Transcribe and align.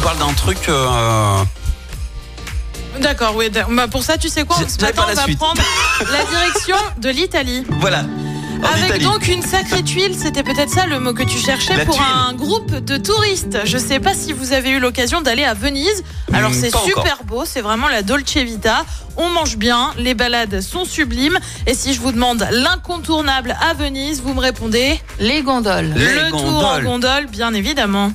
nous 0.00 0.06
parles 0.06 0.18
d'un 0.18 0.32
truc. 0.32 0.58
euh, 0.68 1.42
D'accord, 3.00 3.34
oui. 3.36 3.50
bah, 3.70 3.88
pour 3.88 4.02
ça, 4.02 4.16
tu 4.18 4.28
sais 4.28 4.44
quoi 4.44 4.56
Ce 4.56 4.80
matin, 4.82 5.04
on 5.10 5.14
va 5.14 5.22
suite. 5.24 5.38
prendre 5.38 5.60
la 6.12 6.24
direction 6.24 6.76
de 6.98 7.08
l'Italie. 7.10 7.64
Voilà. 7.80 8.04
En 8.62 8.66
Avec 8.74 8.84
Italie. 8.86 9.04
donc 9.04 9.26
une 9.28 9.42
sacrée 9.42 9.82
tuile, 9.82 10.14
c'était 10.18 10.42
peut-être 10.42 10.68
ça 10.70 10.86
le 10.86 11.00
mot 11.00 11.14
que 11.14 11.22
tu 11.22 11.38
cherchais 11.38 11.76
La 11.76 11.84
pour 11.86 11.94
tuile. 11.96 12.04
un 12.28 12.34
groupe 12.34 12.74
de 12.76 12.96
touristes. 12.98 13.58
Je 13.64 13.78
sais 13.78 14.00
pas 14.00 14.12
si 14.14 14.32
vous 14.34 14.52
avez 14.52 14.70
eu 14.70 14.80
l'occasion 14.80 15.20
d'aller 15.22 15.44
à 15.44 15.54
Venise. 15.54 16.02
Alors 16.32 16.50
Hmm, 16.50 16.54
c'est 16.54 16.76
super 16.76 16.98
encore. 17.14 17.24
beau, 17.24 17.44
c'est 17.46 17.62
vraiment 17.62 17.88
la 17.88 18.02
Dolce 18.02 18.36
Vita. 18.36 18.84
On 19.16 19.28
mange 19.30 19.56
bien, 19.56 19.92
les 19.98 20.12
balades 20.14 20.60
sont 20.60 20.84
sublimes. 20.84 21.38
Et 21.66 21.74
si 21.74 21.94
je 21.94 22.00
vous 22.00 22.12
demande 22.12 22.46
l'incontournable 22.50 23.56
à 23.66 23.72
Venise, 23.74 24.20
vous 24.22 24.34
me 24.34 24.40
répondez 24.40 25.00
Les 25.18 25.42
gondoles. 25.42 25.92
Les 25.96 26.14
le 26.14 26.30
tour 26.30 26.40
en 26.44 26.52
gondoles. 26.62 26.84
gondole, 26.84 27.26
bien 27.28 27.54
évidemment. 27.54 28.12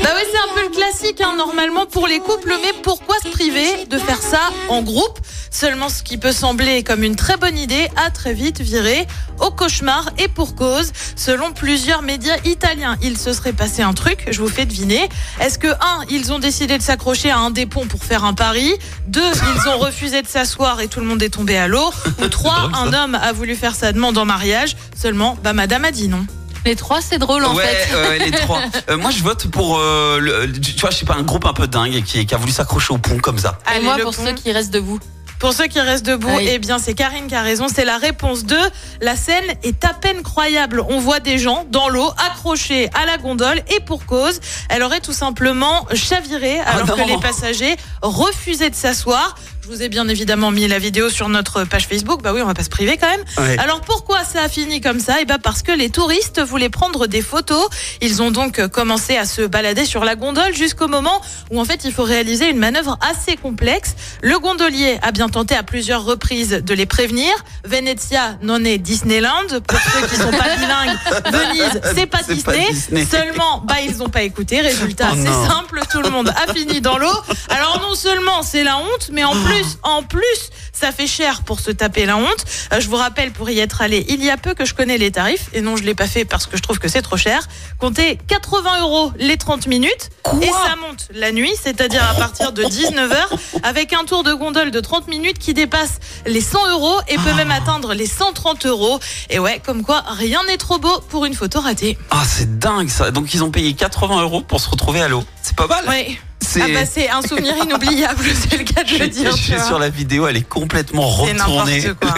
Bah 0.00 0.10
oui, 0.14 0.22
c'est 0.30 0.38
un 0.38 0.54
peu 0.54 0.62
le 0.62 0.68
classique 0.68 1.20
hein, 1.20 1.34
normalement 1.36 1.86
pour 1.86 2.06
les 2.06 2.20
couples, 2.20 2.54
mais 2.62 2.72
pourquoi 2.84 3.16
se 3.20 3.28
priver 3.30 3.84
de 3.90 3.98
faire 3.98 4.22
ça 4.22 4.50
en 4.68 4.82
groupe? 4.82 5.18
Seulement 5.50 5.88
ce 5.88 6.04
qui 6.04 6.18
peut 6.18 6.30
sembler 6.30 6.84
comme 6.84 7.02
une 7.02 7.16
très 7.16 7.36
bonne 7.36 7.58
idée 7.58 7.88
a 7.96 8.10
très 8.10 8.32
vite 8.32 8.60
viré 8.60 9.08
au 9.40 9.50
cauchemar 9.50 10.10
et 10.18 10.28
pour 10.28 10.54
cause. 10.54 10.92
Selon 11.16 11.52
plusieurs 11.52 12.02
médias 12.02 12.36
italiens, 12.44 12.96
il 13.02 13.18
se 13.18 13.32
serait 13.32 13.52
passé 13.52 13.82
un 13.82 13.92
truc, 13.92 14.26
je 14.30 14.40
vous 14.40 14.48
fais 14.48 14.66
deviner. 14.66 15.08
Est-ce 15.40 15.58
que 15.58 15.68
un, 15.68 16.04
ils 16.08 16.32
ont 16.32 16.38
décidé 16.38 16.78
de 16.78 16.82
s'accrocher 16.82 17.30
à 17.30 17.38
un 17.38 17.50
des 17.50 17.66
ponts 17.66 17.86
pour 17.86 18.04
faire 18.04 18.24
un 18.24 18.34
pari? 18.34 18.72
Deux, 19.08 19.20
ils 19.22 19.68
ont 19.68 19.78
refusé 19.78 20.22
de 20.22 20.28
s'asseoir 20.28 20.80
et 20.80 20.86
tout 20.86 21.00
le 21.00 21.06
monde 21.06 21.22
est 21.22 21.30
tombé 21.30 21.56
à 21.56 21.66
l'eau? 21.66 21.90
Ou 22.22 22.28
trois, 22.28 22.68
drôle, 22.68 22.72
ça. 22.72 22.80
un 22.82 22.92
homme 22.92 23.14
a 23.16 23.32
voulu 23.32 23.56
faire 23.56 23.74
sa 23.74 23.92
demande 23.92 24.16
en 24.16 24.24
mariage, 24.24 24.76
seulement 24.96 25.36
bah 25.42 25.54
madame 25.54 25.84
a 25.84 25.90
dit 25.90 26.06
non. 26.08 26.24
Les 26.66 26.76
trois, 26.76 27.00
c'est 27.00 27.18
drôle 27.18 27.44
en 27.44 27.54
ouais, 27.54 27.64
fait. 27.64 27.94
euh, 27.94 28.18
les 28.18 28.30
trois. 28.32 28.60
Euh, 28.90 28.96
moi, 28.98 29.10
je 29.10 29.22
vote 29.22 29.46
pour, 29.48 29.78
euh, 29.78 30.18
le- 30.20 30.52
tu 30.60 30.78
vois, 30.80 30.90
je 30.90 30.96
sais 30.98 31.06
pas, 31.06 31.14
un 31.14 31.22
groupe 31.22 31.44
un 31.46 31.52
peu 31.52 31.66
dingue 31.66 32.02
qui, 32.04 32.26
qui 32.26 32.34
a 32.34 32.38
voulu 32.38 32.52
s'accrocher 32.52 32.92
au 32.92 32.98
pont 32.98 33.18
comme 33.18 33.38
ça. 33.38 33.58
Et 33.74 33.80
moi, 33.80 33.96
pour 34.02 34.14
pont. 34.14 34.24
ceux 34.26 34.32
qui 34.32 34.52
restent 34.52 34.72
debout. 34.72 34.98
Pour 35.38 35.52
ceux 35.52 35.66
qui 35.66 35.78
restent 35.80 36.06
debout, 36.06 36.30
Oui. 36.34 36.48
eh 36.50 36.58
bien 36.58 36.78
c'est 36.78 36.94
Karine 36.94 37.26
qui 37.26 37.34
a 37.34 37.42
raison, 37.42 37.66
c'est 37.68 37.84
la 37.84 37.98
réponse 37.98 38.44
2. 38.44 38.56
La 39.02 39.16
scène 39.16 39.44
est 39.62 39.84
à 39.84 39.92
peine 39.92 40.22
croyable. 40.22 40.82
On 40.88 40.98
voit 40.98 41.20
des 41.20 41.36
gens 41.38 41.66
dans 41.70 41.88
l'eau 41.90 42.10
accrochés 42.26 42.88
à 42.94 43.04
la 43.04 43.18
gondole 43.18 43.60
et 43.76 43.80
pour 43.80 44.06
cause, 44.06 44.40
elle 44.70 44.82
aurait 44.82 45.00
tout 45.00 45.12
simplement 45.12 45.86
chaviré 45.94 46.58
alors 46.60 46.86
non. 46.86 46.96
que 46.96 47.08
les 47.08 47.18
passagers 47.18 47.76
refusaient 48.00 48.70
de 48.70 48.74
s'asseoir. 48.74 49.36
Je 49.68 49.72
vous 49.72 49.82
ai 49.82 49.88
bien 49.88 50.06
évidemment 50.06 50.52
mis 50.52 50.68
la 50.68 50.78
vidéo 50.78 51.10
sur 51.10 51.28
notre 51.28 51.64
page 51.64 51.88
Facebook. 51.88 52.22
Bah 52.22 52.30
oui, 52.32 52.40
on 52.40 52.46
va 52.46 52.54
pas 52.54 52.62
se 52.62 52.68
priver 52.68 52.96
quand 52.98 53.08
même. 53.08 53.24
Ouais. 53.36 53.58
Alors 53.58 53.80
pourquoi 53.80 54.22
ça 54.22 54.42
a 54.42 54.48
fini 54.48 54.80
comme 54.80 55.00
ça? 55.00 55.16
Eh 55.20 55.24
ben 55.24 55.38
parce 55.42 55.62
que 55.62 55.72
les 55.72 55.90
touristes 55.90 56.40
voulaient 56.40 56.68
prendre 56.68 57.08
des 57.08 57.20
photos. 57.20 57.68
Ils 58.00 58.22
ont 58.22 58.30
donc 58.30 58.64
commencé 58.68 59.16
à 59.16 59.24
se 59.24 59.42
balader 59.42 59.84
sur 59.84 60.04
la 60.04 60.14
gondole 60.14 60.54
jusqu'au 60.54 60.86
moment 60.86 61.20
où 61.50 61.60
en 61.60 61.64
fait 61.64 61.80
il 61.84 61.92
faut 61.92 62.04
réaliser 62.04 62.48
une 62.48 62.58
manœuvre 62.58 62.96
assez 63.10 63.36
complexe. 63.36 63.96
Le 64.22 64.38
gondolier 64.38 65.00
a 65.02 65.10
bien 65.10 65.28
tenté 65.28 65.56
à 65.56 65.64
plusieurs 65.64 66.04
reprises 66.04 66.50
de 66.64 66.74
les 66.74 66.86
prévenir. 66.86 67.32
Venezia 67.64 68.38
non 68.42 68.64
est 68.64 68.78
Disneyland. 68.78 69.48
Pour 69.66 69.80
ceux 69.80 70.06
qui 70.06 70.14
sont 70.14 70.30
pas 70.30 70.54
bilingues, 70.58 70.96
Venise 71.32 71.80
c'est 71.96 72.06
pas, 72.06 72.22
Disney. 72.22 73.04
Seulement, 73.04 73.62
bah 73.66 73.80
ils 73.84 74.00
ont 74.00 74.10
pas 74.10 74.22
écouté. 74.22 74.60
Résultat, 74.60 75.08
Oh 75.10 75.16
c'est 75.16 75.28
non. 75.28 75.48
simple, 75.48 75.80
tout 75.90 76.02
le 76.02 76.10
monde 76.10 76.28
a 76.28 76.52
fini 76.54 76.80
dans 76.80 76.98
l'eau. 76.98 77.10
Alors 77.48 77.80
non 77.80 77.96
seulement 77.96 78.44
c'est 78.44 78.62
la 78.62 78.76
honte, 78.76 79.10
mais 79.12 79.24
en 79.24 79.32
plus, 79.32 79.55
en 79.82 80.02
plus, 80.02 80.50
ça 80.72 80.92
fait 80.92 81.06
cher 81.06 81.42
pour 81.42 81.60
se 81.60 81.70
taper 81.70 82.06
la 82.06 82.16
honte. 82.16 82.44
Euh, 82.72 82.80
je 82.80 82.88
vous 82.88 82.96
rappelle 82.96 83.32
pour 83.32 83.48
y 83.50 83.58
être 83.60 83.80
allé 83.80 84.04
il 84.08 84.22
y 84.24 84.30
a 84.30 84.36
peu 84.36 84.54
que 84.54 84.64
je 84.64 84.74
connais 84.74 84.98
les 84.98 85.10
tarifs 85.10 85.48
et 85.52 85.60
non 85.60 85.76
je 85.76 85.82
l'ai 85.82 85.94
pas 85.94 86.06
fait 86.06 86.24
parce 86.24 86.46
que 86.46 86.56
je 86.56 86.62
trouve 86.62 86.78
que 86.78 86.88
c'est 86.88 87.02
trop 87.02 87.16
cher. 87.16 87.46
Comptez 87.78 88.18
80 88.28 88.80
euros 88.82 89.12
les 89.18 89.36
30 89.36 89.66
minutes 89.66 90.10
et 90.42 90.46
ça 90.46 90.76
monte 90.80 91.08
la 91.14 91.32
nuit, 91.32 91.52
c'est-à-dire 91.62 92.02
à 92.08 92.14
partir 92.14 92.52
de 92.52 92.62
19h 92.64 93.16
avec 93.62 93.92
un 93.92 94.04
tour 94.04 94.22
de 94.22 94.32
gondole 94.32 94.70
de 94.70 94.80
30 94.80 95.08
minutes 95.08 95.38
qui 95.38 95.54
dépasse 95.54 95.98
les 96.26 96.40
100 96.40 96.70
euros 96.70 96.98
et 97.08 97.16
peut 97.16 97.34
même 97.34 97.50
atteindre 97.50 97.94
les 97.94 98.06
130 98.06 98.66
euros. 98.66 99.00
Et 99.30 99.38
ouais, 99.38 99.60
comme 99.64 99.82
quoi 99.82 100.02
rien 100.06 100.44
n'est 100.44 100.56
trop 100.56 100.78
beau 100.78 101.00
pour 101.08 101.24
une 101.24 101.34
photo 101.34 101.60
ratée. 101.60 101.98
Ah, 102.10 102.22
c'est 102.26 102.58
dingue 102.58 102.88
ça. 102.88 103.10
Donc, 103.10 103.34
ils 103.34 103.42
ont 103.42 103.50
payé 103.50 103.74
80 103.74 104.22
euros 104.22 104.42
pour 104.42 104.60
se 104.60 104.68
retrouver 104.68 105.02
à 105.02 105.08
l'eau. 105.08 105.24
C'est 105.42 105.56
pas 105.56 105.66
mal. 105.66 105.88
Ouais. 105.88 106.18
C'est. 106.56 106.62
Ah 106.62 106.80
bah 106.80 106.86
c'est 106.90 107.08
un 107.10 107.22
souvenir 107.22 107.54
inoubliable, 107.62 108.24
c'est 108.50 108.56
le 108.58 108.64
cas 108.64 108.82
de 108.82 108.88
je 108.88 108.96
le 108.98 109.08
dire. 109.08 109.30
je 109.36 109.42
suis 109.42 109.60
sur 109.60 109.78
la 109.78 109.88
vidéo, 109.88 110.26
elle 110.26 110.36
est 110.36 110.48
complètement 110.48 111.08
C'est 111.24 111.32
retournée. 111.32 111.82
quoi. 112.00 112.10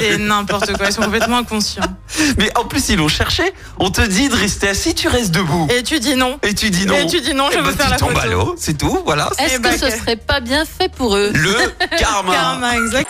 C'est 0.00 0.18
n'importe 0.18 0.72
quoi. 0.76 0.86
Ils 0.88 0.92
sont 0.92 1.02
complètement 1.02 1.38
inconscients. 1.38 1.82
Mais 2.38 2.50
en 2.56 2.64
plus, 2.64 2.88
ils 2.90 2.96
l'ont 2.96 3.08
cherché. 3.08 3.42
On 3.78 3.90
te 3.90 4.00
dit 4.02 4.28
de 4.28 4.34
rester 4.36 4.68
assis, 4.68 4.94
tu 4.94 5.08
restes 5.08 5.30
debout. 5.32 5.66
Et 5.76 5.82
tu 5.82 5.98
dis 6.00 6.14
non. 6.16 6.38
Et 6.42 6.54
tu 6.54 6.70
dis 6.70 6.86
non. 6.86 6.94
Et 6.96 7.06
tu 7.06 7.20
dis 7.20 7.34
non, 7.34 7.48
je 7.50 7.58
Eh 7.58 7.62
veux 7.62 7.72
ben, 7.72 7.76
faire 7.76 7.86
tu 7.86 7.92
la 7.92 7.96
tombes 7.98 8.10
photo. 8.12 8.20
à 8.20 8.26
l'eau, 8.26 8.54
c'est 8.58 8.76
tout, 8.76 8.98
voilà. 9.04 9.30
Est-ce 9.38 9.60
bah, 9.60 9.70
que 9.70 9.78
ce 9.78 9.84
que- 9.86 9.98
serait 9.98 10.16
pas 10.16 10.40
bien 10.40 10.64
fait 10.64 10.90
pour 10.92 11.16
eux 11.16 11.30
Le 11.34 11.54
karma. 11.98 12.32
Karma, 12.34 12.76
exact. 12.76 13.08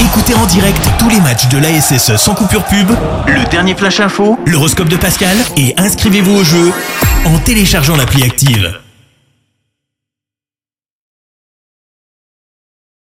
Écoutez 0.00 0.34
en 0.34 0.46
direct 0.46 0.82
tous 0.98 1.08
les 1.08 1.20
matchs 1.20 1.48
de 1.48 1.58
l'ASSE 1.58 2.16
sans 2.16 2.34
coupure 2.34 2.64
pub, 2.64 2.90
le 3.26 3.44
dernier 3.50 3.74
flash 3.74 4.00
info, 4.00 4.38
l'horoscope 4.46 4.88
de 4.88 4.96
Pascal 4.96 5.36
et 5.56 5.74
inscrivez-vous 5.76 6.36
au 6.36 6.44
jeu 6.44 6.72
en 7.26 7.38
téléchargeant 7.38 7.96
l'appli 7.96 8.22
active. 8.22 8.78